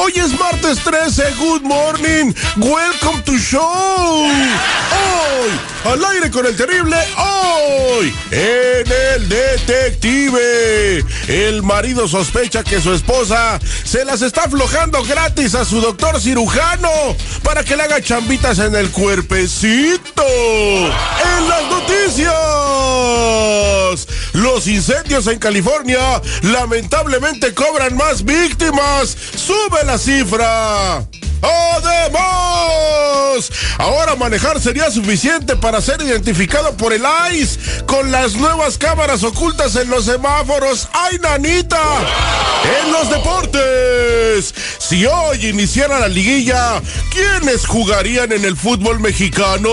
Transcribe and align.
Hoy 0.00 0.12
es 0.14 0.38
martes 0.38 0.78
13, 0.84 1.34
good 1.38 1.62
morning, 1.62 2.32
welcome 2.56 3.20
to 3.24 3.36
show. 3.36 4.24
Hoy, 4.24 5.50
al 5.84 6.04
aire 6.04 6.30
con 6.30 6.46
el 6.46 6.56
terrible, 6.56 6.96
hoy, 7.16 8.14
en 8.30 8.86
el 9.16 9.28
detective. 9.28 11.04
El 11.26 11.64
marido 11.64 12.06
sospecha 12.06 12.62
que 12.62 12.80
su 12.80 12.94
esposa 12.94 13.58
se 13.84 14.04
las 14.04 14.22
está 14.22 14.44
aflojando 14.44 15.02
gratis 15.02 15.56
a 15.56 15.64
su 15.64 15.80
doctor 15.80 16.20
cirujano 16.20 16.90
para 17.42 17.64
que 17.64 17.74
le 17.76 17.82
haga 17.82 18.00
chambitas 18.00 18.60
en 18.60 18.76
el 18.76 18.90
cuerpecito. 18.90 20.22
En 20.22 21.48
las 21.48 21.64
noticias, 21.70 22.28
los 24.32 24.66
incendios 24.66 25.26
en 25.26 25.38
California 25.38 26.20
lamentablemente 26.42 27.54
cobran 27.54 27.96
más 27.96 28.24
víctimas. 28.24 29.16
Sube 29.36 29.84
la 29.84 29.98
cifra. 29.98 31.06
Además, 31.42 32.18
ahora 33.78 34.16
manejar 34.16 34.60
sería 34.60 34.90
suficiente 34.90 35.56
para 35.56 35.80
ser 35.80 36.02
identificado 36.02 36.76
por 36.76 36.92
el 36.92 37.02
ICE 37.32 37.84
con 37.86 38.10
las 38.10 38.34
nuevas 38.34 38.76
cámaras 38.78 39.22
ocultas 39.22 39.76
en 39.76 39.88
los 39.88 40.04
semáforos. 40.06 40.88
¡Ay, 40.92 41.18
nanita! 41.20 41.80
En 42.80 42.92
los 42.92 43.08
deportes, 43.08 44.52
si 44.78 45.06
hoy 45.06 45.46
iniciara 45.46 46.00
la 46.00 46.08
liguilla, 46.08 46.82
¿quiénes 47.12 47.66
jugarían 47.66 48.32
en 48.32 48.44
el 48.44 48.56
fútbol 48.56 48.98
mexicano? 48.98 49.70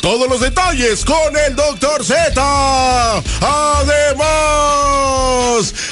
Todos 0.00 0.28
los 0.28 0.40
detalles 0.40 1.04
con 1.04 1.36
el 1.46 1.56
Doctor 1.56 2.04
Z. 2.04 3.22
Además, 3.40 4.22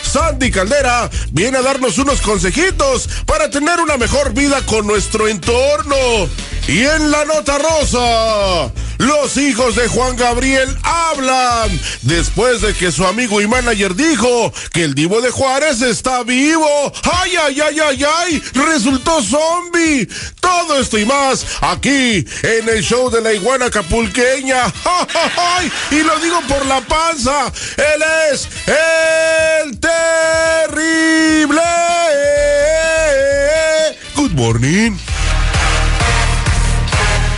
Sandy 0.03 0.51
Caldera 0.51 1.11
viene 1.33 1.59
a 1.59 1.63
darnos 1.63 1.99
unos 1.99 2.21
consejitos 2.21 3.09
para 3.27 3.51
tener 3.51 3.81
una 3.81 3.97
mejor 3.97 4.33
vida 4.33 4.65
con 4.67 4.87
nuestro 4.87 5.00
entorno. 5.29 6.29
Y 6.69 6.85
en 6.85 7.11
la 7.11 7.25
nota 7.25 7.59
rosa, 7.59 8.71
los 8.99 9.37
hijos 9.39 9.75
de 9.77 9.89
Juan 9.89 10.15
Gabriel 10.15 10.69
hablan 10.83 11.71
después 12.03 12.61
de 12.61 12.75
que 12.75 12.93
su 12.93 13.05
amigo 13.07 13.41
y 13.41 13.49
manager 13.49 13.95
dijo 13.97 14.53
que 14.73 14.85
el 14.85 14.95
divo 14.95 15.21
de 15.21 15.31
Juárez 15.31 15.81
está 15.81 16.23
vivo. 16.23 16.93
¡Ay, 17.11 17.33
ay, 17.45 17.61
ay, 17.61 17.81
ay, 17.81 18.05
ay! 18.05 18.43
Resultó 18.53 19.23
zombie. 19.23 20.07
Todo 20.41 20.79
esto 20.79 20.99
y 20.99 21.07
más 21.07 21.47
aquí 21.61 22.25
en 22.43 22.69
el 22.69 22.83
show 22.83 23.11
de 23.11 23.23
la 23.23 23.33
iguana 23.33 23.71
capulqueña. 23.71 24.65
¡Ay! 25.37 25.73
Y 25.91 26.03
lo 26.03 26.19
digo 26.21 26.41
por 26.43 26.65
la 26.67 26.81
panza. 26.83 27.51
Él 27.77 28.05
es 28.33 28.49
el 28.67 29.81
terrible. 29.81 30.10
Morning. 34.51 34.97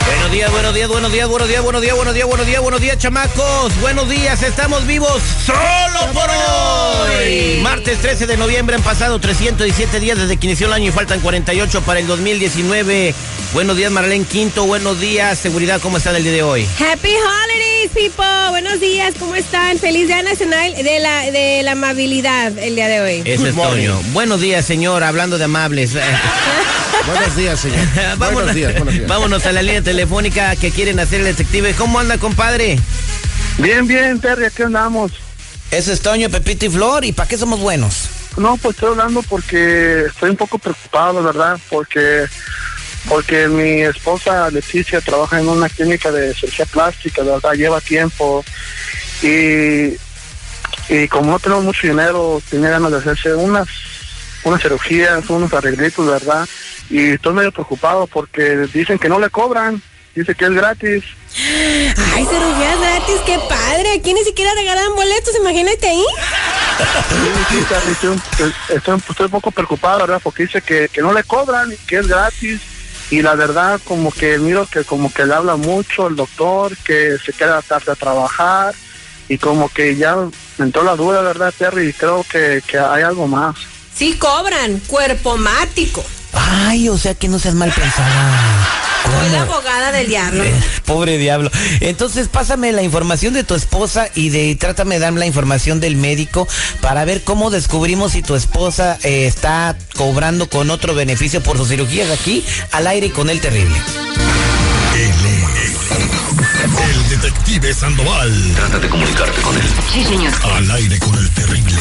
Buenos 0.07 0.33
días, 0.33 0.51
buenos 0.51 0.75
días, 0.75 0.89
buenos 0.89 1.13
días, 1.13 1.29
buenos 1.29 1.49
días, 1.49 1.63
buenos 1.63 1.83
días, 1.83 1.95
buenos 1.95 2.15
días, 2.15 2.27
buenos 2.27 2.47
días, 2.47 2.63
buenos 2.63 2.81
días, 2.81 2.99
chamacos. 2.99 3.81
Buenos 3.83 4.09
días, 4.09 4.43
estamos 4.43 4.87
vivos 4.87 5.21
solo 5.45 6.13
por 6.15 6.31
hoy. 6.31 7.61
Martes 7.63 7.99
13 7.99 8.27
de 8.27 8.39
noviembre 8.39 8.77
han 8.77 8.83
pasado 8.83 9.19
317 9.19 10.01
días 10.01 10.17
desde 10.17 10.39
que 10.39 10.47
inició 10.47 10.69
el 10.69 10.73
año 10.73 10.89
y 10.89 10.93
faltan 10.93 11.21
48 11.21 11.83
para 11.83 12.01
el 12.01 12.07
2019. 12.07 13.15
Buenos 13.53 13.77
días, 13.77 13.93
Marlene 13.93 14.25
Quinto. 14.25 14.65
Buenos 14.65 14.99
días, 14.99 15.39
seguridad, 15.39 15.83
¿cómo 15.83 15.99
están 15.99 16.17
el 16.17 16.23
día 16.23 16.33
de 16.33 16.43
hoy? 16.43 16.67
Happy 16.79 17.11
holidays, 17.11 17.91
people. 17.93 18.25
Buenos 18.49 18.81
días, 18.81 19.13
¿cómo 19.19 19.35
están? 19.35 19.79
Feliz 19.79 20.07
Día 20.07 20.23
Nacional 20.23 20.75
de 20.75 20.99
la, 20.99 21.31
de 21.31 21.63
la 21.63 21.73
Amabilidad 21.73 22.57
el 22.59 22.75
día 22.75 22.89
de 22.89 23.01
hoy. 23.03 23.23
Ese 23.27 23.51
es 23.51 23.55
Toño. 23.55 24.01
Buenos 24.13 24.41
días, 24.41 24.65
señor, 24.65 25.05
hablando 25.05 25.37
de 25.37 25.45
amables. 25.45 25.95
Buenos 27.07 27.37
días, 27.37 27.61
señor. 27.61 27.79
vámonos, 28.19 28.35
buenos 28.35 28.55
días, 28.55 28.75
buenos 28.75 28.95
días. 28.95 29.09
vámonos 29.09 29.47
a 29.47 29.53
la 29.53 29.63
línea 29.63 29.83
telefónica 29.83 30.55
que 30.57 30.71
quieren 30.71 31.01
hacer 31.01 31.21
el 31.21 31.27
detective. 31.27 31.75
¿Cómo 31.75 31.99
anda, 31.99 32.19
compadre? 32.19 32.79
Bien, 33.59 33.87
bien, 33.87 34.21
Terry, 34.21 34.47
aquí 34.47 34.63
andamos. 34.63 35.13
Ese 35.71 35.93
es 35.93 36.01
Toño, 36.01 36.31
Pepito 36.31 36.67
y 36.67 36.71
Flor. 36.71 37.05
¿Y 37.05 37.13
para 37.13 37.29
qué 37.29 37.37
somos 37.37 37.61
buenos? 37.61 38.09
No, 38.37 38.57
pues 38.57 38.77
estoy 38.77 38.91
hablando 38.91 39.23
porque 39.23 40.07
estoy 40.07 40.31
un 40.31 40.37
poco 40.37 40.59
preocupado, 40.59 41.23
¿verdad? 41.23 41.59
Porque 41.69 42.27
porque 43.09 43.49
mi 43.49 43.83
esposa 43.83 44.49
Leticia 44.51 45.01
trabaja 45.01 45.41
en 45.41 45.49
una 45.49 45.69
clínica 45.69 46.13
de 46.13 46.33
cirugía 46.35 46.67
plástica, 46.67 47.23
¿verdad? 47.23 47.55
Lleva 47.55 47.81
tiempo 47.81 48.45
y, 49.23 49.97
y 50.89 51.09
como 51.09 51.33
no 51.33 51.39
tenemos 51.41 51.65
mucho 51.65 51.87
dinero, 51.89 52.41
tenía 52.49 52.71
ganas 52.71 52.93
de 52.93 52.99
hacerse 52.99 53.35
unas 53.35 53.69
unas 54.45 54.63
cirugías, 54.63 55.29
unos 55.31 55.53
arreglitos, 55.53 56.07
¿verdad? 56.07 56.49
Y 56.93 57.13
estoy 57.13 57.33
medio 57.33 57.51
preocupado 57.51 58.07
porque 58.07 58.69
dicen 58.75 58.99
que 58.99 59.09
no 59.09 59.19
le 59.19 59.31
cobran, 59.31 59.81
dice 60.15 60.35
que 60.35 60.45
es 60.45 60.51
gratis. 60.51 61.03
Ay, 61.35 62.27
cirugías 62.27 62.79
gratis, 62.79 63.17
qué 63.25 63.39
padre. 63.49 63.93
Aquí 63.99 64.13
ni 64.13 64.23
siquiera 64.25 64.53
regalan 64.55 64.95
boletos, 64.95 65.35
imagínate 65.41 65.89
ahí. 65.89 66.05
Sí, 67.09 67.57
sí, 67.57 67.59
estoy, 67.93 68.55
estoy 68.77 69.25
un 69.25 69.31
poco 69.31 69.51
preocupado, 69.51 70.01
¿verdad? 70.01 70.21
Porque 70.23 70.43
dice 70.43 70.61
que, 70.61 70.91
que 70.91 71.01
no 71.01 71.15
le 71.15 71.25
cobran, 71.25 71.73
que 71.87 71.97
es 71.97 72.07
gratis. 72.07 72.61
Y 73.11 73.23
la 73.23 73.37
verdad, 73.37 73.81
como 73.85 74.13
que 74.13 74.37
miro 74.37 74.67
que 74.67 74.85
como 74.85 75.11
que 75.11 75.25
le 75.25 75.33
habla 75.33 75.57
mucho 75.57 76.09
el 76.09 76.17
doctor, 76.17 76.77
que 76.85 77.17
se 77.25 77.33
queda 77.33 77.63
tarde 77.63 77.93
a 77.93 77.97
trabajar. 77.97 78.75
Y 79.31 79.39
como 79.39 79.71
que 79.71 79.97
ya 79.97 80.15
me 80.59 80.67
entró 80.67 80.83
la 80.83 80.95
duda, 80.95 81.23
¿verdad, 81.23 81.55
Terry? 81.57 81.89
Y 81.89 81.93
creo 81.95 82.23
que, 82.31 82.63
que 82.67 82.79
hay 82.79 83.03
algo 83.03 83.27
más. 83.27 83.57
Sí 83.95 84.19
cobran, 84.19 84.79
cuerpo 84.81 85.39
mático. 85.39 86.05
Ay, 86.33 86.89
o 86.89 86.99
sea 86.99 87.15
que 87.15 87.29
no 87.29 87.39
seas 87.39 87.55
mal 87.55 87.71
pensada. 87.71 88.69
Soy 89.03 89.31
la 89.31 89.41
¿Cómo? 89.41 89.55
abogada 89.55 89.91
del 89.91 90.07
diablo. 90.07 90.45
Eh, 90.45 90.55
Pobre 90.87 91.19
diablo. 91.19 91.51
Entonces, 91.81 92.29
pásame 92.29 92.71
la 92.71 92.83
información 92.83 93.35
de 93.35 93.43
tu 93.43 93.55
esposa 93.57 94.07
y 94.15 94.31
de 94.31 94.55
trátame 94.55 94.95
de 94.95 95.01
darme 95.01 95.19
la 95.19 95.27
información 95.27 95.81
del 95.81 95.97
médico 95.97 96.47
para 96.81 97.05
ver 97.05 97.23
cómo 97.25 97.51
descubrimos 97.51 98.13
si 98.13 98.23
tu 98.23 98.37
esposa 98.37 98.99
eh, 99.03 99.27
está 99.27 99.77
cobrando 99.97 100.49
con 100.49 100.71
otro 100.71 100.95
beneficio 100.95 101.43
por 101.43 101.57
sus 101.59 101.69
cirugías 101.69 102.11
aquí 102.11 102.45
al 102.71 102.87
aire 102.87 103.07
y 103.09 103.11
con 103.11 103.29
el 103.29 103.41
terrible. 103.41 103.75
El 106.85 107.09
detective 107.09 107.75
Sandoval. 107.75 108.53
Trata 108.55 108.79
de 108.79 108.89
comunicarte 108.89 109.41
con 109.43 109.57
él. 109.57 109.63
Sí, 109.93 110.05
señor. 110.05 110.33
Al 110.45 110.71
aire 110.71 110.99
con 111.01 111.15
el 111.17 111.29
terrible. 111.31 111.77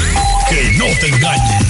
Que 0.50 0.72
no 0.78 0.86
te 1.00 1.08
engañen. 1.08 1.68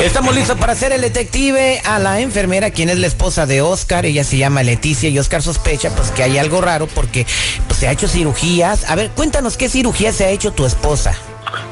Estamos 0.00 0.34
listos 0.34 0.58
para 0.58 0.72
hacer 0.72 0.92
el 0.92 1.00
detective 1.00 1.80
a 1.84 1.98
la 1.98 2.20
enfermera, 2.20 2.70
quien 2.70 2.90
es 2.90 2.98
la 2.98 3.06
esposa 3.06 3.46
de 3.46 3.62
Oscar. 3.62 4.04
Ella 4.04 4.24
se 4.24 4.36
llama 4.36 4.62
Leticia 4.62 5.08
y 5.08 5.18
Oscar 5.18 5.40
sospecha 5.40 5.90
pues 5.90 6.10
que 6.10 6.22
hay 6.22 6.36
algo 6.36 6.60
raro 6.60 6.86
porque 6.88 7.26
pues, 7.66 7.78
se 7.78 7.88
ha 7.88 7.92
hecho 7.92 8.08
cirugías. 8.08 8.90
A 8.90 8.96
ver, 8.96 9.10
cuéntanos 9.10 9.56
qué 9.56 9.68
cirugía 9.68 10.12
se 10.12 10.24
ha 10.24 10.28
hecho 10.28 10.52
tu 10.52 10.66
esposa. 10.66 11.14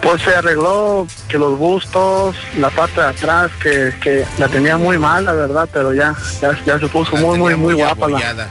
Pues 0.00 0.22
se 0.22 0.34
arregló 0.34 1.06
que 1.28 1.36
los 1.36 1.58
bustos, 1.58 2.36
la 2.58 2.70
parte 2.70 3.00
de 3.00 3.06
atrás, 3.08 3.50
que, 3.62 3.92
que 4.00 4.24
la 4.38 4.48
tenía 4.48 4.78
muy 4.78 4.98
mal, 4.98 5.24
la 5.24 5.32
verdad, 5.32 5.68
pero 5.72 5.92
ya, 5.92 6.14
ya, 6.40 6.58
ya 6.64 6.78
se 6.78 6.86
puso 6.88 7.16
muy, 7.16 7.38
muy, 7.38 7.56
muy 7.56 7.74
guapa. 7.74 8.08
La, 8.08 8.48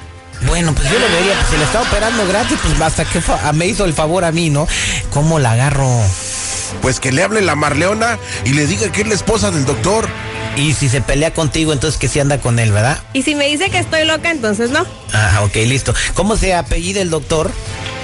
Bueno, 0.48 0.74
pues 0.74 0.90
yo 0.90 1.00
lo 1.00 1.06
vería, 1.06 1.34
pues 1.34 1.48
si 1.48 1.58
le 1.58 1.64
está 1.64 1.82
operando 1.82 2.28
gratis, 2.28 2.60
pues 2.62 2.82
hasta 2.82 3.06
que 3.06 3.22
me 3.54 3.68
hizo 3.68 3.86
el 3.86 3.94
favor 3.94 4.26
a 4.26 4.32
mí, 4.32 4.50
¿no? 4.50 4.68
¿Cómo 5.12 5.40
la 5.40 5.54
agarro? 5.54 5.90
Pues 6.82 7.00
que 7.00 7.12
le 7.12 7.24
hable 7.24 7.42
la 7.42 7.56
Marleona 7.56 8.18
y 8.46 8.54
le 8.54 8.68
diga 8.68 8.92
que 8.92 9.02
es 9.02 9.08
la 9.08 9.16
esposa 9.16 9.52
del 9.52 9.66
doctor. 9.66 10.08
Y 10.56 10.74
si 10.74 10.90
se 10.90 11.02
pelea 11.02 11.32
contigo, 11.32 11.72
entonces 11.72 12.00
que 12.00 12.08
sí 12.08 12.20
anda 12.20 12.40
con 12.40 12.60
él, 12.60 12.72
¿verdad? 12.72 13.00
Y 13.14 13.24
si 13.24 13.36
me 13.36 13.48
dice 13.48 13.70
que 13.70 13.80
estoy 13.80 14.06
loca, 14.06 14.32
entonces 14.32 14.70
no. 14.70 14.86
Ah, 15.14 15.42
ok, 15.44 15.56
listo. 15.68 15.94
¿Cómo 16.14 16.36
se 16.36 16.54
apellida 16.54 17.02
el 17.02 17.10
doctor? 17.10 17.52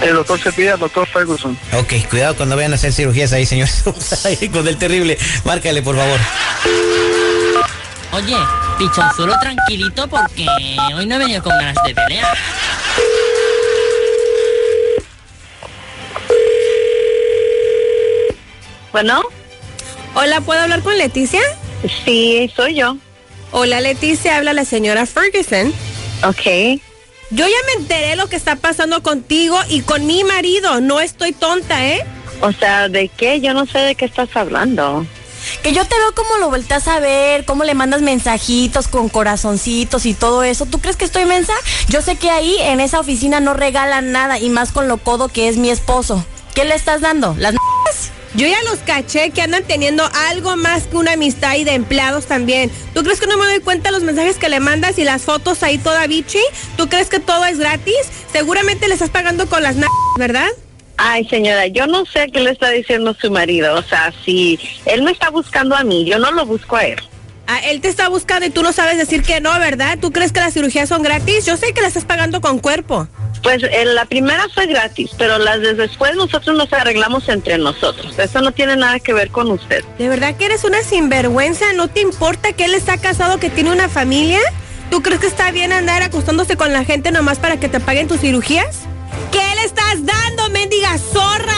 el 0.02 0.14
doctor 0.14 0.40
se 0.40 0.52
pide 0.52 0.72
al 0.72 0.80
doctor 0.80 1.08
Ferguson. 1.08 1.58
Ok, 1.74 1.94
cuidado 2.10 2.36
cuando 2.36 2.56
vayan 2.56 2.72
a 2.72 2.75
hacer 2.75 2.94
cirugías 2.94 3.34
ahí, 3.34 3.46
señor. 3.46 3.68
Ahí 4.25 4.50
con 4.50 4.68
el 4.68 4.78
terrible. 4.78 5.18
Márcale, 5.44 5.81
por 5.81 5.96
favor. 5.96 6.19
Oye, 8.12 8.38
pichonzuelo 8.78 9.34
tranquilito 9.40 10.08
porque 10.08 10.48
hoy 10.96 11.06
no 11.06 11.16
he 11.16 11.18
venido 11.18 11.44
con 11.44 11.58
ganas 11.58 11.75
de 11.86 11.94
pelear. 11.94 12.38
Bueno, 18.92 19.22
Hola, 20.16 20.42
¿puedo 20.42 20.62
hablar 20.62 20.81
con 20.81 20.98
Leticia? 20.98 21.42
sí, 22.06 22.51
soy 22.56 22.75
yo. 22.75 22.98
Hola, 23.51 23.81
Leticia, 23.81 24.38
habla 24.38 24.54
la 24.54 24.66
señora 24.66 25.06
Ferguson. 25.06 25.72
Ok. 26.24 26.81
Yo 27.30 27.45
ya 27.45 27.57
me 27.68 27.81
enteré 27.81 28.16
lo 28.16 28.28
que 28.28 28.36
está 28.36 28.56
pasando 28.56 29.04
contigo 29.04 29.60
y 29.69 29.81
con 29.81 30.07
mi 30.07 30.24
marido. 30.24 30.81
No 30.81 31.00
estoy 31.00 31.34
tonta, 31.34 31.86
¿eh? 31.86 32.04
O 32.42 32.51
sea, 32.51 32.89
¿de 32.89 33.10
qué? 33.10 33.42
Yo 33.42 33.54
no 33.54 33.66
sé 33.66 33.80
de 33.80 33.95
qué 33.95 34.06
estás 34.06 34.30
hablando. 34.36 35.06
Porque 35.56 35.74
yo 35.74 35.86
te 35.86 35.95
veo 35.95 36.13
como 36.16 36.38
lo 36.38 36.50
volteas 36.50 36.88
a 36.88 37.00
ver, 37.00 37.45
cómo 37.45 37.63
le 37.63 37.74
mandas 37.74 38.01
mensajitos 38.01 38.88
con 38.88 39.07
corazoncitos 39.10 40.06
y 40.06 40.13
todo 40.13 40.44
eso. 40.44 40.66
¿Tú 40.66 40.80
crees 40.80 40.98
que 40.98 41.06
estoy 41.06 41.25
mensa? 41.25 41.54
Yo 41.90 42.01
sé 42.01 42.16
que 42.16 42.30
ahí 42.31 42.56
en 42.60 42.80
esa 42.80 43.00
oficina 43.00 43.40
no 43.40 43.54
regalan 43.54 44.12
nada 44.12 44.40
y 44.40 44.50
más 44.50 44.72
con 44.72 44.88
lo 44.88 44.98
codo 44.98 45.28
que 45.28 45.48
es 45.48 45.57
mi 45.57 45.69
esposo. 45.69 46.25
¿Qué 46.56 46.66
le 46.66 46.75
estás 46.75 47.01
dando? 47.01 47.36
¿Las? 47.38 47.54
Yo 48.38 48.45
ya 48.45 48.62
los 48.69 48.78
caché 48.81 49.31
que 49.31 49.42
andan 49.42 49.63
teniendo 49.63 50.07
algo 50.30 50.56
más 50.57 50.84
que 50.84 50.95
una 50.95 51.13
amistad 51.13 51.56
y 51.56 51.63
de 51.63 51.74
empleados 51.74 52.28
también. 52.28 52.69
¿Tú 52.94 53.04
crees 53.04 53.19
que 53.19 53.25
no 53.25 53.36
me 53.36 53.48
doy 53.48 53.62
cuenta 53.62 53.89
de 53.89 53.94
los 53.94 54.04
mensajes 54.04 54.38
que 54.38 54.48
le 54.48 54.60
mandas 54.60 55.00
y 55.00 55.04
las 55.04 55.24
fotos 55.24 55.63
ahí 55.63 55.80
toda 55.80 56.06
bichi? 56.06 56.38
¿Tú 56.78 56.88
crees 56.88 57.10
que 57.10 57.19
todo 57.19 57.44
es 57.45 57.57
gratis? 57.57 57.95
Seguramente 58.31 58.88
le 58.88 58.94
estás 58.94 59.10
pagando 59.10 59.48
con 59.48 59.63
las 59.63 59.75
n 59.75 59.88
¿verdad? 60.19 60.50
Ay, 60.98 61.28
señora, 61.28 61.66
yo 61.66 61.88
no 61.88 62.06
sé 62.06 62.28
qué 62.31 62.42
le 62.42 62.51
está 62.51 62.69
diciendo 62.69 63.16
su 63.19 63.31
marido. 63.31 63.74
O 63.74 63.81
sea, 63.81 64.13
si 64.24 64.60
él 64.86 65.01
me 65.01 65.10
está 65.10 65.31
buscando 65.31 65.75
a 65.75 65.83
mí, 65.83 66.06
yo 66.06 66.19
no 66.19 66.31
lo 66.31 66.45
busco 66.45 66.75
a 66.75 66.86
él. 66.86 67.00
Ah, 67.48 67.60
él 67.66 67.81
te 67.81 67.88
está 67.88 68.07
buscando 68.07 68.45
y 68.45 68.51
tú 68.51 68.62
no 68.62 68.72
sabes 68.72 69.00
decir 69.00 69.24
que 69.24 69.42
no, 69.42 69.57
¿verdad? 69.57 69.98
¿Tú 70.00 70.12
crees 70.12 70.31
que 70.31 70.42
las 70.42 70.54
cirugías 70.54 70.90
son 70.90 71.01
gratis? 71.01 71.48
Yo 71.48 71.57
sé 71.57 71.74
que 71.74 71.81
las 71.81 71.90
estás 71.90 72.06
pagando 72.06 72.40
con 72.40 72.60
cuerpo. 72.60 73.07
Pues 73.44 73.64
en 73.64 73.96
la 73.96 74.06
primera 74.06 74.48
fue 74.54 74.68
gratis, 74.68 75.12
pero 75.18 75.38
las 75.38 75.62
de 75.62 75.74
después 75.74 76.16
nosotros 76.16 76.58
nos 76.58 76.72
arreglamos 76.74 77.30
entre 77.30 77.58
nosotros. 77.58 78.18
Eso 78.20 78.42
no 78.42 78.52
tiene 78.52 78.76
nada 78.76 79.00
que 79.00 79.14
ver 79.14 79.30
con 79.30 79.50
usted. 79.52 79.84
¿De 79.98 80.10
verdad 80.10 80.36
que 80.36 80.46
eres 80.46 80.64
una 80.64 80.82
sinvergüenza? 80.84 81.72
¿No 81.74 81.88
te 81.88 82.02
importa 82.02 82.54
que 82.54 82.66
él 82.66 82.74
está 82.74 82.98
casado, 82.98 83.40
que 83.40 83.50
tiene 83.50 83.72
una 83.72 83.90
familia? 83.90 84.42
¿Tú 84.90 85.02
crees 85.02 85.20
que 85.20 85.28
está 85.28 85.52
bien 85.52 85.72
andar 85.72 86.02
acostándose 86.02 86.58
con 86.58 86.74
la 86.74 86.84
gente 86.84 87.12
nomás 87.12 87.40
para 87.40 87.58
que 87.58 87.70
te 87.70 87.80
paguen 87.80 88.08
tus 88.08 88.22
cirugías? 88.22 88.80
¿Qué 89.32 89.56
le 89.56 89.64
estás 89.64 90.06
dando, 90.06 90.50
mendiga 90.50 90.98
zorra? 90.98 91.54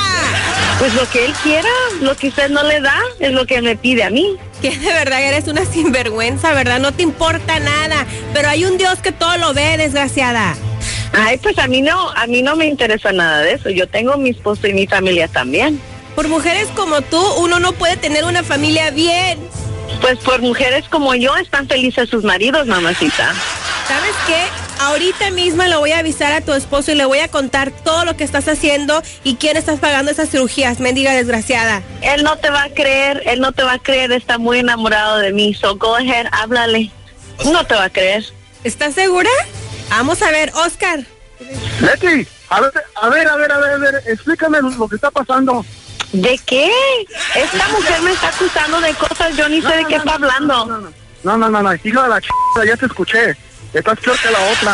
Pues 0.80 0.94
lo 0.96 1.10
que 1.10 1.26
él 1.26 1.34
quiera, 1.44 1.70
lo 2.02 2.16
que 2.16 2.30
usted 2.30 2.50
no 2.50 2.64
le 2.64 2.82
da, 2.82 3.00
es 3.20 3.32
lo 3.32 3.46
que 3.46 3.62
me 3.62 3.76
pide 3.76 4.04
a 4.04 4.10
mí. 4.10 4.38
Que 4.62 4.78
de 4.78 4.94
verdad 4.94 5.22
eres 5.22 5.48
una 5.48 5.66
sinvergüenza, 5.66 6.54
¿verdad? 6.54 6.80
No 6.80 6.92
te 6.92 7.04
importa 7.04 7.60
nada. 7.60 8.06
Pero 8.34 8.50
hay 8.50 8.66
un 8.66 8.78
Dios 8.78 9.00
que 9.00 9.12
todo 9.12 9.38
lo 9.38 9.54
ve, 9.54 9.78
desgraciada. 9.78 10.56
Ay, 11.20 11.38
pues 11.38 11.58
a 11.60 11.68
mí 11.68 11.82
no, 11.82 12.10
a 12.12 12.28
mí 12.28 12.42
no 12.42 12.56
me 12.56 12.66
interesa 12.66 13.12
nada 13.12 13.42
de 13.42 13.54
eso. 13.54 13.70
Yo 13.70 13.88
tengo 13.88 14.18
mi 14.18 14.30
esposo 14.30 14.68
y 14.68 14.74
mi 14.74 14.88
familia 14.88 15.28
también. 15.28 15.80
Por 16.16 16.28
mujeres 16.28 16.68
como 16.76 17.02
tú, 17.02 17.22
uno 17.38 17.60
no 17.60 17.74
puede 17.74 17.98
tener 17.98 18.24
una 18.24 18.44
familia 18.44 18.92
bien. 18.92 19.40
Pues 20.02 20.18
por 20.20 20.42
mujeres 20.42 20.86
como 20.90 21.16
yo 21.16 21.36
están 21.38 21.68
felices 21.68 22.10
sus 22.10 22.24
maridos, 22.24 22.68
mamacita. 22.68 23.34
¿Sabes 23.88 24.16
qué? 24.28 24.46
Ahorita 24.80 25.32
mismo 25.32 25.64
le 25.64 25.76
voy 25.76 25.92
a 25.92 26.00
avisar 26.00 26.32
a 26.32 26.42
tu 26.42 26.54
esposo 26.54 26.92
y 26.92 26.96
le 26.96 27.06
voy 27.06 27.20
a 27.20 27.28
contar 27.28 27.72
todo 27.72 28.06
lo 28.06 28.16
que 28.16 28.24
estás 28.24 28.48
haciendo 28.48 29.02
y 29.24 29.36
quién 29.36 29.58
estás 29.58 29.80
pagando 29.80 30.12
esas 30.12 30.30
cirugías, 30.30 30.80
mendiga 30.80 31.14
desgraciada. 31.14 31.82
Él 32.02 32.24
no 32.24 32.38
te 32.38 32.50
va 32.50 32.64
a 32.64 32.70
creer, 32.70 33.24
él 33.26 33.42
no 33.42 33.52
te 33.52 33.64
va 33.64 33.74
a 33.74 33.80
creer, 33.80 34.12
está 34.12 34.38
muy 34.38 34.60
enamorado 34.60 35.18
de 35.18 35.34
mí. 35.34 35.54
So 35.54 35.76
go 35.76 35.96
ahead, 35.96 36.28
háblale. 36.32 36.92
No 37.46 37.66
te 37.66 37.76
va 37.76 37.86
a 37.86 37.90
creer. 37.90 38.26
¿Estás 38.64 38.94
segura? 38.94 39.30
Vamos 39.90 40.22
a 40.22 40.32
ver, 40.32 40.52
Oscar. 40.56 41.00
Leti, 41.82 42.28
a 42.50 42.62
ver, 42.62 42.72
a 43.02 43.10
ver, 43.10 43.28
a 43.28 43.36
ver, 43.36 43.52
a 43.52 43.58
ver, 43.58 43.72
a 43.72 43.78
ver, 43.78 44.04
explícame 44.08 44.60
lo 44.62 44.88
que 44.88 44.96
está 44.96 45.10
pasando. 45.12 45.66
¿De 46.12 46.40
qué? 46.46 46.72
Esta 47.36 47.68
mujer 47.70 48.02
me 48.02 48.12
está 48.12 48.30
acusando 48.30 48.82
de 48.82 48.94
cosas, 48.96 49.38
yo 49.38 49.48
ni 49.48 49.62
sé 49.62 49.76
de 49.76 49.86
qué 49.86 49.96
está 49.96 50.16
hablando. 50.16 50.66
No, 51.24 51.38
no, 51.38 51.50
no, 51.50 51.62
no, 51.62 51.74
hija 51.76 52.04
de 52.04 52.10
la 52.10 52.22
ch... 52.22 52.28
ya 52.66 52.78
te 52.78 52.86
escuché. 52.86 53.38
Estás 53.74 54.00
peor 54.00 54.18
que 54.18 54.32
la 54.32 54.40
otra. 54.52 54.74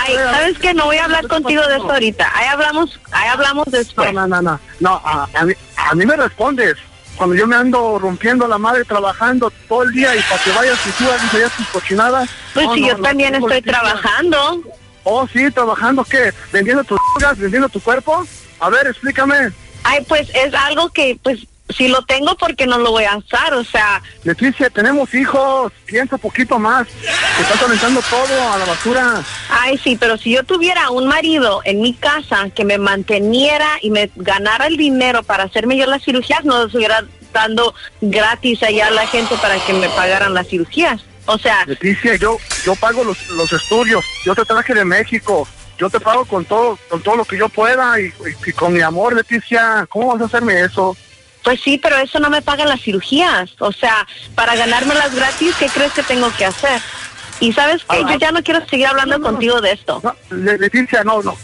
Ay, 0.00 0.14
¿sabes 0.14 0.58
qué? 0.58 0.72
No 0.74 0.84
voy 0.84 0.96
a 0.96 1.04
hablar 1.04 1.20
¿qué 1.20 1.26
está 1.26 1.34
contigo 1.40 1.66
de 1.66 1.76
esto 1.76 1.92
ahorita. 1.92 2.30
Ahí 2.34 2.46
hablamos, 2.46 3.00
ahí 3.10 3.28
hablamos 3.28 3.64
después. 3.66 4.12
No, 4.12 4.28
no, 4.28 4.40
no, 4.40 4.42
no, 4.42 4.60
no, 4.78 5.02
a, 5.04 5.28
a 5.34 5.44
mí, 5.44 5.54
a 5.76 5.94
mí 5.94 6.06
me 6.06 6.16
respondes. 6.16 6.76
Cuando 7.16 7.36
yo 7.36 7.46
me 7.46 7.56
ando 7.56 7.98
rompiendo 7.98 8.48
la 8.48 8.58
madre 8.58 8.84
trabajando 8.84 9.52
todo 9.68 9.82
el 9.82 9.92
día 9.92 10.14
y 10.16 10.20
para 10.22 10.42
que 10.42 10.50
vayas 10.52 10.78
y 10.86 10.90
tú 10.92 11.04
hagas 11.10 11.34
allá 11.34 11.48
tus 11.56 11.66
cochinadas. 11.68 12.30
Pues 12.54 12.66
No, 12.66 12.74
si 12.74 12.80
no, 12.80 12.88
yo 12.88 12.96
no, 12.96 13.02
también 13.02 13.34
estoy 13.34 13.62
trabajando. 13.62 14.62
Oh, 15.04 15.26
sí, 15.28 15.50
trabajando, 15.50 16.04
¿qué? 16.04 16.32
¿Vendiendo 16.52 16.84
tus 16.84 16.98
drogas? 17.18 17.38
¿Vendiendo 17.38 17.68
tu 17.68 17.80
cuerpo? 17.80 18.24
A 18.60 18.70
ver, 18.70 18.86
explícame. 18.86 19.52
Ay, 19.84 20.04
pues 20.08 20.28
es 20.34 20.54
algo 20.54 20.88
que, 20.90 21.18
pues, 21.22 21.46
si 21.72 21.88
lo 21.88 22.02
tengo, 22.02 22.34
porque 22.36 22.66
no 22.66 22.78
lo 22.78 22.90
voy 22.90 23.04
a 23.04 23.16
usar? 23.16 23.54
O 23.54 23.64
sea, 23.64 24.02
Leticia, 24.24 24.70
tenemos 24.70 25.12
hijos. 25.14 25.72
Piensa 25.86 26.16
poquito 26.18 26.58
más. 26.58 26.86
Te 26.88 27.42
estás 27.42 27.62
aventando 27.62 28.00
todo 28.08 28.52
a 28.52 28.58
la 28.58 28.64
basura. 28.64 29.22
ay, 29.50 29.78
sí, 29.78 29.96
pero 29.98 30.16
si 30.16 30.32
yo 30.32 30.42
tuviera 30.44 30.90
un 30.90 31.06
marido 31.06 31.60
en 31.64 31.80
mi 31.80 31.94
casa 31.94 32.48
que 32.54 32.64
me 32.64 32.78
manteniera 32.78 33.68
y 33.82 33.90
me 33.90 34.10
ganara 34.16 34.66
el 34.66 34.76
dinero 34.76 35.22
para 35.22 35.44
hacerme 35.44 35.76
yo 35.76 35.86
las 35.86 36.02
cirugías, 36.04 36.44
no 36.44 36.62
los 36.64 36.74
hubiera 36.74 37.04
dando 37.32 37.74
gratis 38.00 38.62
allá 38.62 38.88
a 38.88 38.90
la 38.90 39.06
gente 39.06 39.34
para 39.40 39.56
que 39.64 39.72
me 39.72 39.88
pagaran 39.90 40.34
las 40.34 40.46
cirugías. 40.48 41.00
O 41.26 41.38
sea, 41.38 41.64
Leticia, 41.66 42.16
yo, 42.16 42.36
yo 42.64 42.74
pago 42.76 43.04
los, 43.04 43.28
los 43.30 43.52
estudios. 43.52 44.04
Yo 44.24 44.34
te 44.34 44.44
traje 44.44 44.74
de 44.74 44.84
México. 44.84 45.46
Yo 45.78 45.88
te 45.88 45.98
pago 46.00 46.24
con 46.26 46.44
todo, 46.44 46.78
con 46.88 47.02
todo 47.02 47.16
lo 47.16 47.24
que 47.24 47.36
yo 47.38 47.48
pueda 47.48 47.98
y, 47.98 48.04
y- 48.06 48.50
y 48.50 48.52
con 48.52 48.72
mi 48.72 48.80
amor, 48.82 49.14
Leticia. 49.16 49.86
¿Cómo 49.88 50.12
vas 50.12 50.20
a 50.22 50.26
hacerme 50.26 50.60
eso? 50.60 50.96
Pues 51.42 51.60
sí, 51.60 51.78
pero 51.78 51.96
eso 51.98 52.18
no 52.20 52.30
me 52.30 52.42
paga 52.42 52.64
las 52.64 52.80
cirugías. 52.80 53.50
O 53.58 53.72
sea, 53.72 54.06
para 54.34 54.54
ganármelas 54.54 55.14
gratis, 55.14 55.54
¿qué 55.58 55.66
crees 55.66 55.92
que 55.92 56.02
tengo 56.02 56.32
que 56.36 56.44
hacer? 56.44 56.80
Y 57.40 57.52
sabes 57.52 57.82
qué, 57.90 58.00
yo 58.02 58.18
ya 58.18 58.30
no 58.30 58.42
quiero 58.42 58.64
seguir 58.68 58.86
hablando 58.86 59.20
contigo 59.20 59.60
de 59.60 59.72
esto. 59.72 60.00
No, 60.04 60.14
Le- 60.36 60.58
Leticia, 60.58 61.02
no, 61.02 61.22
no. 61.22 61.36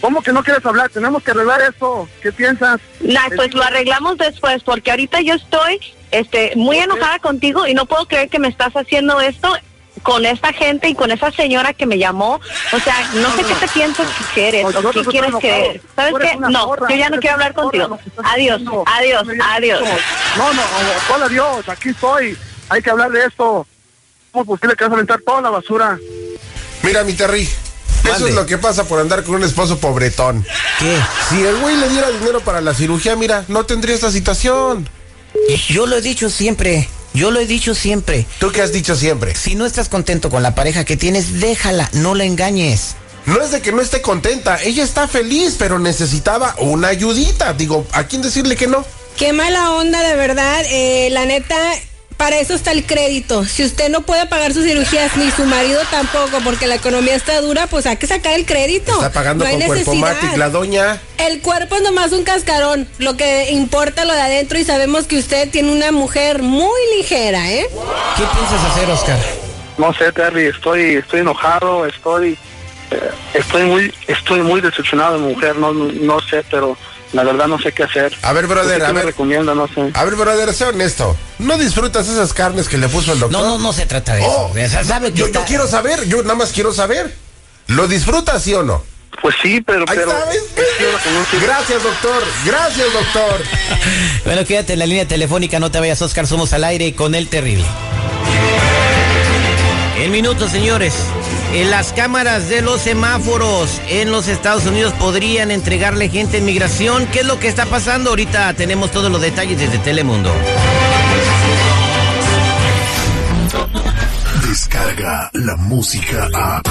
¿Cómo 0.00 0.20
que 0.22 0.32
no 0.32 0.42
quieres 0.42 0.64
hablar? 0.66 0.90
Tenemos 0.90 1.22
que 1.22 1.30
arreglar 1.30 1.62
esto. 1.62 2.08
¿Qué 2.20 2.32
piensas? 2.32 2.80
Nah, 3.00 3.28
pues 3.34 3.54
lo 3.54 3.62
arreglamos 3.62 4.18
después, 4.18 4.62
porque 4.62 4.90
ahorita 4.90 5.20
yo 5.20 5.34
estoy 5.34 5.80
este, 6.10 6.52
muy 6.56 6.78
enojada 6.78 7.18
contigo 7.20 7.66
y 7.66 7.74
no 7.74 7.86
puedo 7.86 8.06
creer 8.06 8.28
que 8.28 8.38
me 8.38 8.48
estás 8.48 8.74
haciendo 8.74 9.20
esto 9.20 9.56
con 10.02 10.24
esta 10.26 10.52
gente 10.52 10.88
y 10.88 10.94
con 10.94 11.10
esa 11.10 11.30
señora 11.32 11.72
que 11.72 11.86
me 11.86 11.98
llamó. 11.98 12.40
O 12.72 12.80
sea, 12.80 13.10
no 13.14 13.30
sé 13.36 13.44
qué 13.44 13.54
te 13.54 13.68
piensas 13.68 14.06
que 14.34 14.48
eres 14.48 14.62
No, 14.64 14.78
o 14.78 14.82
no 14.82 14.90
qué 14.92 15.04
quieres 15.04 15.30
enojado. 15.30 15.40
que... 15.40 15.80
¿Sabes 15.94 16.14
qué? 16.20 16.36
No, 16.36 16.76
yo 16.88 16.96
ya 16.96 17.10
no 17.10 17.18
quiero 17.18 17.34
hablar 17.34 17.54
contigo. 17.54 17.98
Adiós, 18.24 18.62
adiós, 18.86 19.28
adiós. 19.44 19.80
No, 20.36 20.52
no, 20.52 20.62
hola 21.14 21.26
adiós, 21.26 21.68
aquí 21.68 21.90
estoy. 21.90 22.36
Hay 22.68 22.82
que 22.82 22.90
hablar 22.90 23.10
de 23.10 23.24
esto. 23.24 23.66
¿Cómo 24.32 24.42
es 24.42 24.48
posible 24.48 24.76
que 24.76 24.84
vas 24.84 24.90
a 24.92 24.94
aventar 24.94 25.20
toda 25.24 25.40
la 25.40 25.50
basura? 25.50 25.98
Mira, 26.82 27.04
mi 27.04 27.14
Terry. 27.14 27.42
Eso 27.42 28.12
Mande. 28.12 28.28
es 28.28 28.34
lo 28.36 28.46
que 28.46 28.58
pasa 28.58 28.84
por 28.84 29.00
andar 29.00 29.24
con 29.24 29.36
un 29.36 29.42
esposo 29.42 29.78
pobretón. 29.78 30.44
¿Qué? 30.78 30.96
Si 31.28 31.42
el 31.42 31.56
güey 31.56 31.76
le 31.76 31.88
diera 31.88 32.08
dinero 32.10 32.40
para 32.40 32.60
la 32.60 32.72
cirugía, 32.74 33.16
mira, 33.16 33.44
no 33.48 33.64
tendría 33.66 33.94
esta 33.94 34.10
situación. 34.12 34.88
Yo 35.68 35.86
lo 35.86 35.96
he 35.96 36.00
dicho 36.02 36.30
siempre. 36.30 36.88
Yo 37.16 37.30
lo 37.30 37.40
he 37.40 37.46
dicho 37.46 37.74
siempre. 37.74 38.26
¿Tú 38.38 38.52
qué 38.52 38.60
has 38.60 38.72
dicho 38.72 38.94
siempre? 38.94 39.34
Si 39.34 39.54
no 39.54 39.64
estás 39.64 39.88
contento 39.88 40.28
con 40.28 40.42
la 40.42 40.54
pareja 40.54 40.84
que 40.84 40.98
tienes, 40.98 41.40
déjala, 41.40 41.88
no 41.94 42.14
la 42.14 42.24
engañes. 42.24 42.94
No 43.24 43.40
es 43.40 43.52
de 43.52 43.62
que 43.62 43.72
no 43.72 43.80
esté 43.80 44.02
contenta, 44.02 44.62
ella 44.62 44.84
está 44.84 45.08
feliz, 45.08 45.56
pero 45.58 45.78
necesitaba 45.78 46.54
una 46.58 46.88
ayudita. 46.88 47.54
Digo, 47.54 47.86
¿a 47.92 48.04
quién 48.04 48.20
decirle 48.20 48.54
que 48.54 48.66
no? 48.66 48.84
Qué 49.16 49.32
mala 49.32 49.72
onda, 49.72 50.06
de 50.06 50.14
verdad. 50.14 50.62
Eh, 50.68 51.08
la 51.10 51.24
neta, 51.24 51.56
para 52.16 52.38
eso 52.38 52.54
está 52.54 52.72
el 52.72 52.86
crédito. 52.86 53.44
Si 53.44 53.64
usted 53.64 53.90
no 53.90 54.02
puede 54.02 54.26
pagar 54.26 54.52
sus 54.52 54.64
cirugías, 54.64 55.16
ni 55.16 55.30
su 55.30 55.44
marido 55.44 55.80
tampoco, 55.90 56.38
porque 56.42 56.66
la 56.66 56.76
economía 56.76 57.14
está 57.14 57.40
dura, 57.40 57.66
pues 57.66 57.86
hay 57.86 57.96
que 57.96 58.06
sacar 58.06 58.32
el 58.34 58.46
crédito. 58.46 58.92
Está 58.92 59.12
pagando 59.12 59.44
No 59.44 59.50
hay 59.50 59.58
con 59.58 59.66
cuerpo 59.66 59.94
matic 59.94 60.36
la 60.36 60.48
doña. 60.48 61.00
El 61.18 61.40
cuerpo 61.40 61.76
es 61.76 61.82
nomás 61.82 62.12
un 62.12 62.24
cascarón. 62.24 62.88
Lo 62.98 63.16
que 63.16 63.50
importa 63.50 64.04
lo 64.04 64.14
de 64.14 64.20
adentro 64.20 64.58
y 64.58 64.64
sabemos 64.64 65.06
que 65.06 65.18
usted 65.18 65.50
tiene 65.50 65.72
una 65.72 65.92
mujer 65.92 66.42
muy 66.42 66.80
ligera, 66.96 67.50
¿eh? 67.50 67.66
¿Qué 68.16 68.24
piensas 68.34 68.64
hacer, 68.70 68.90
Oscar? 68.90 69.18
No 69.78 69.92
sé, 69.92 70.10
Terry, 70.12 70.46
estoy, 70.46 70.96
estoy 70.96 71.20
enojado, 71.20 71.84
estoy, 71.84 72.38
eh, 72.90 73.10
estoy 73.34 73.64
muy, 73.64 73.92
estoy 74.06 74.40
muy 74.40 74.62
decepcionado 74.62 75.18
de 75.18 75.26
mi 75.26 75.34
mujer. 75.34 75.56
No, 75.56 75.74
no 75.74 76.20
sé, 76.20 76.42
pero 76.50 76.78
la 77.16 77.24
verdad 77.24 77.46
no 77.48 77.58
sé 77.58 77.72
qué 77.72 77.82
hacer. 77.82 78.14
A 78.22 78.32
ver, 78.32 78.46
brother, 78.46 78.78
¿Qué 78.78 78.86
a 78.86 78.92
ver. 78.92 79.06
recomienda? 79.06 79.54
No 79.54 79.66
sé. 79.66 79.90
A 79.94 80.04
ver, 80.04 80.14
brother, 80.14 80.52
sé 80.54 80.64
honesto. 80.66 81.16
¿No 81.38 81.58
disfrutas 81.58 82.06
esas 82.08 82.32
carnes 82.32 82.68
que 82.68 82.78
le 82.78 82.88
puso 82.88 83.12
el 83.12 83.18
doctor? 83.18 83.40
No, 83.42 83.48
no, 83.48 83.58
no 83.58 83.72
se 83.72 83.86
trata 83.86 84.14
de 84.14 84.20
eso. 84.20 84.30
Oh, 84.30 84.50
O 84.50 84.54
sea, 84.54 84.84
sabe 84.84 85.10
que 85.12 85.18
yo, 85.18 85.26
está- 85.26 85.40
yo 85.40 85.44
quiero 85.46 85.66
saber, 85.66 86.06
yo 86.06 86.22
nada 86.22 86.34
más 86.36 86.52
quiero 86.52 86.72
saber. 86.72 87.12
¿Lo 87.66 87.88
disfrutas, 87.88 88.42
sí 88.42 88.54
o 88.54 88.62
no? 88.62 88.82
Pues 89.22 89.34
sí, 89.42 89.60
pero, 89.62 89.80
Ahí 89.88 89.96
pero 89.96 90.12
está, 90.12 90.24
¿ves? 90.26 90.36
es 90.36 90.66
que 90.78 90.84
lo 90.92 90.98
que 90.98 91.10
no 91.10 91.24
sé- 91.30 91.46
Gracias, 91.46 91.82
doctor. 91.82 92.22
Gracias, 92.44 92.92
doctor. 92.92 93.42
Bueno, 94.26 94.44
quédate 94.44 94.72
en 94.74 94.78
la 94.80 94.86
línea 94.86 95.06
telefónica, 95.08 95.58
no 95.58 95.70
te 95.70 95.80
vayas, 95.80 96.02
Oscar. 96.02 96.26
Somos 96.26 96.52
al 96.52 96.64
aire 96.64 96.94
con 96.94 97.14
el 97.14 97.28
terrible. 97.28 97.64
En 99.98 100.10
minutos, 100.12 100.50
señores. 100.52 100.94
En 101.52 101.70
las 101.70 101.92
cámaras 101.92 102.48
de 102.48 102.60
los 102.60 102.82
semáforos 102.82 103.80
en 103.88 104.10
los 104.10 104.28
Estados 104.28 104.66
Unidos 104.66 104.92
podrían 104.94 105.50
entregarle 105.50 106.08
gente 106.08 106.38
en 106.38 106.44
migración. 106.44 107.06
¿Qué 107.06 107.20
es 107.20 107.26
lo 107.26 107.38
que 107.38 107.48
está 107.48 107.66
pasando? 107.66 108.10
Ahorita 108.10 108.52
tenemos 108.54 108.90
todos 108.90 109.10
los 109.10 109.20
detalles 109.20 109.58
desde 109.58 109.78
Telemundo. 109.78 110.32
Descarga 114.48 115.30
la 115.32 115.56
música 115.56 116.28
a. 116.34 116.62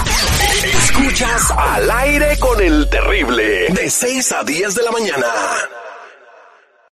Escuchas 0.63 1.51
al 1.51 1.91
aire 1.91 2.37
con 2.39 2.61
el 2.61 2.89
terrible. 2.89 3.67
De 3.69 3.89
6 3.89 4.31
a 4.31 4.43
10 4.43 4.75
de 4.75 4.83
la 4.83 4.91
mañana. 4.91 5.27